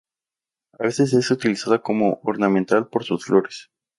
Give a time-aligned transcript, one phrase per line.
[0.79, 3.69] A veces es utilizada como ornamental por sus flores.